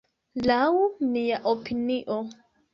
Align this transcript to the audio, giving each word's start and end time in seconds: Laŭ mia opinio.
Laŭ 0.51 0.63
mia 1.11 1.39
opinio. 1.55 2.21